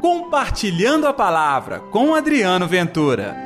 [0.00, 3.36] Compartilhando a Palavra com Adriano Ventura.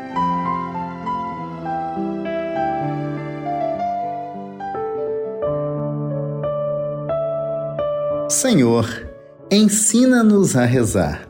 [8.29, 8.87] Senhor,
[9.51, 11.29] ensina-nos a rezar.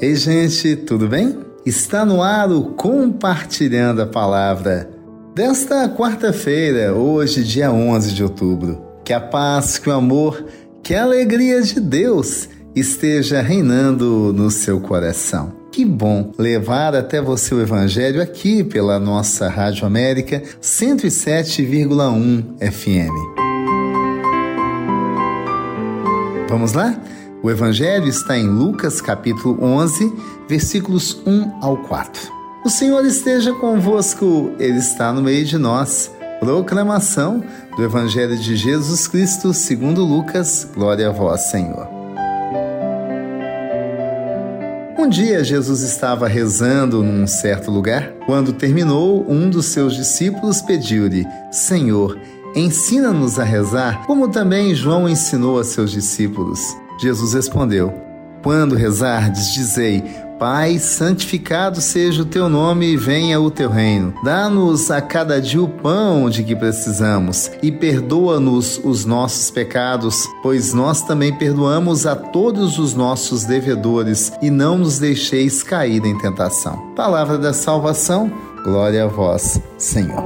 [0.00, 1.38] Ei, gente, tudo bem?
[1.66, 4.88] Está no ar o Compartilhando a Palavra
[5.34, 8.82] desta quarta-feira, hoje, dia 11 de outubro.
[9.04, 10.44] Que a paz, que o amor,
[10.82, 15.56] que a alegria de Deus esteja reinando no seu coração.
[15.70, 23.12] Que bom levar até você o Evangelho aqui pela nossa Rádio América 107,1 FM.
[26.48, 26.98] Vamos lá?
[27.42, 30.12] O Evangelho está em Lucas capítulo 11,
[30.48, 32.32] versículos 1 ao 4.
[32.64, 36.10] O Senhor esteja convosco, Ele está no meio de nós.
[36.40, 37.42] Proclamação
[37.76, 40.68] do Evangelho de Jesus Cristo segundo Lucas.
[40.72, 41.88] Glória a vós, Senhor.
[44.96, 48.12] Um dia Jesus estava rezando num certo lugar.
[48.24, 52.16] Quando terminou, um dos seus discípulos pediu-lhe: Senhor,
[52.54, 56.60] ensina-nos a rezar, como também João ensinou a seus discípulos.
[57.00, 57.92] Jesus respondeu:
[58.44, 60.04] Quando rezardes, dizei:
[60.38, 64.14] Pai, santificado seja o teu nome e venha o teu reino.
[64.22, 70.72] Dá-nos a cada dia o pão de que precisamos e perdoa-nos os nossos pecados, pois
[70.72, 76.94] nós também perdoamos a todos os nossos devedores e não nos deixeis cair em tentação.
[76.94, 78.30] Palavra da salvação,
[78.62, 80.24] glória a vós, Senhor.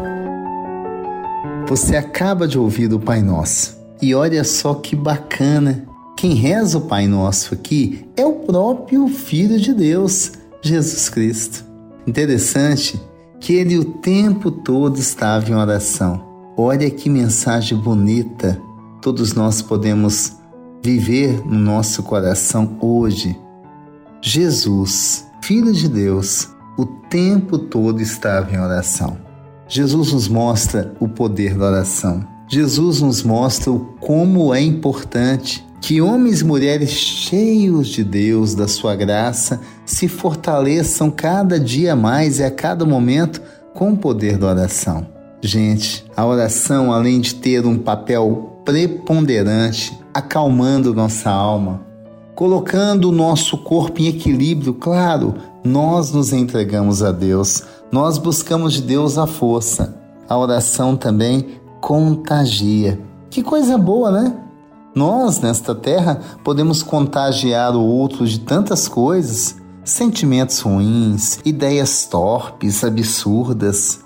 [1.67, 5.85] Você acaba de ouvir o Pai Nosso e olha só que bacana
[6.23, 10.31] quem reza o Pai Nosso aqui é o próprio Filho de Deus,
[10.63, 11.65] Jesus Cristo.
[12.07, 13.03] Interessante
[13.41, 16.25] que ele o tempo todo estava em oração.
[16.57, 18.57] Olha que mensagem bonita
[19.01, 20.35] todos nós podemos
[20.81, 23.37] viver no nosso coração hoje.
[24.21, 29.19] Jesus, Filho de Deus, o tempo todo estava em oração.
[29.67, 32.25] Jesus nos mostra o poder da oração.
[32.47, 38.69] Jesus nos mostra o como é importante que homens e mulheres cheios de Deus, da
[38.69, 43.43] sua graça, se fortaleçam cada dia mais e a cada momento
[43.75, 45.05] com o poder da oração.
[45.43, 51.81] Gente, a oração, além de ter um papel preponderante, acalmando nossa alma,
[52.37, 58.83] colocando o nosso corpo em equilíbrio, claro, nós nos entregamos a Deus, nós buscamos de
[58.83, 59.97] Deus a força.
[60.29, 63.01] A oração também contagia.
[63.29, 64.43] Que coisa boa, né?
[64.95, 74.01] Nós, nesta terra, podemos contagiar o outro de tantas coisas, sentimentos ruins, ideias torpes, absurdas.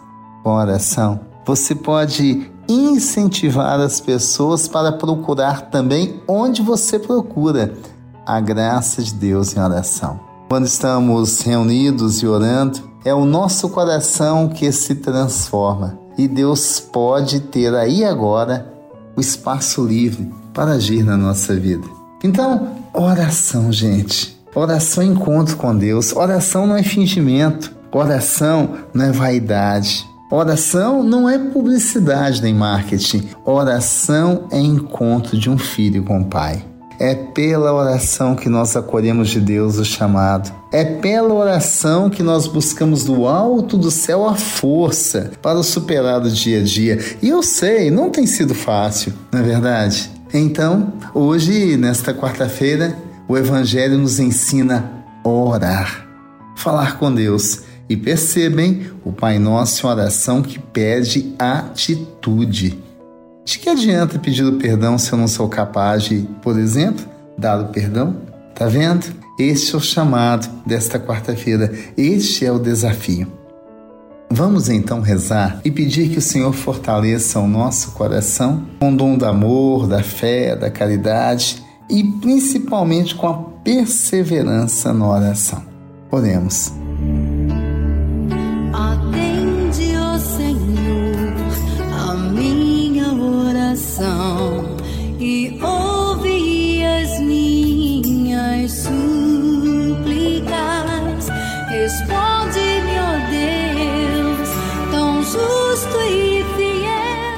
[0.44, 7.76] Oração, você pode incentivar as pessoas para procurar também onde você procura
[8.25, 10.20] a graça de Deus em oração.
[10.48, 17.41] Quando estamos reunidos e orando, é o nosso coração que se transforma e Deus pode
[17.41, 18.75] ter aí agora
[19.16, 21.87] o espaço livre para agir na nossa vida.
[22.22, 24.37] Então, oração, gente.
[24.54, 26.15] Oração é encontro com Deus.
[26.15, 27.75] Oração não é fingimento.
[27.93, 30.06] Oração não é vaidade.
[30.31, 33.28] Oração não é publicidade nem marketing.
[33.44, 36.65] Oração é encontro de um filho com o Pai.
[36.98, 40.52] É pela oração que nós acolhemos de Deus o chamado.
[40.72, 46.30] É pela oração que nós buscamos do alto do céu a força para superar o
[46.30, 46.98] dia a dia.
[47.22, 50.10] E eu sei, não tem sido fácil, não é verdade?
[50.32, 52.96] Então, hoje, nesta quarta-feira,
[53.28, 54.90] o Evangelho nos ensina
[55.24, 56.06] a orar,
[56.56, 57.60] falar com Deus.
[57.88, 62.85] E percebem o Pai Nosso em oração que pede atitude.
[63.46, 67.06] De que adianta pedir perdão se eu não sou capaz de, por exemplo,
[67.38, 68.16] dar o perdão?
[68.52, 69.06] Tá vendo?
[69.38, 71.72] Este é o chamado desta quarta-feira.
[71.96, 73.32] Este é o desafio.
[74.28, 79.16] Vamos então rezar e pedir que o Senhor fortaleça o nosso coração com o dom
[79.16, 85.62] do amor, da fé, da caridade e principalmente com a perseverança na oração.
[86.10, 86.72] Oremos.
[105.37, 107.37] Justo e fiel.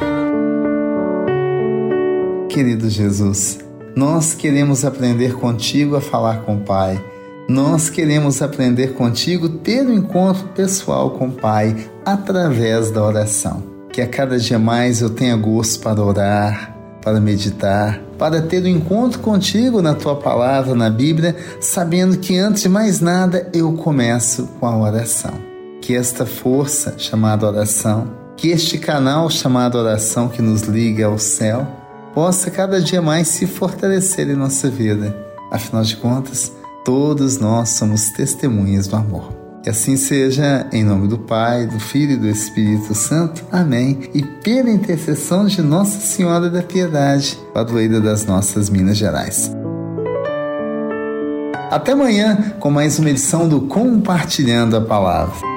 [2.48, 3.58] Querido Jesus,
[3.96, 7.02] nós queremos aprender contigo a falar com o Pai.
[7.48, 11.74] Nós queremos aprender contigo ter um encontro pessoal com o Pai
[12.04, 13.62] através da oração.
[13.90, 18.68] Que a cada dia mais eu tenha gosto para orar, para meditar, para ter um
[18.68, 24.46] encontro contigo na tua palavra, na Bíblia, sabendo que antes de mais nada eu começo
[24.60, 25.47] com a oração.
[25.88, 31.66] Que esta força chamada oração, que este canal chamado oração que nos liga ao céu,
[32.12, 35.16] possa cada dia mais se fortalecer em nossa vida.
[35.50, 36.52] Afinal de contas,
[36.84, 39.32] todos nós somos testemunhas do amor.
[39.62, 43.42] Que assim seja, em nome do Pai, do Filho e do Espírito Santo.
[43.50, 44.10] Amém.
[44.12, 49.50] E pela intercessão de Nossa Senhora da Piedade, padroeira das nossas Minas Gerais.
[51.70, 55.56] Até amanhã com mais uma edição do Compartilhando a Palavra.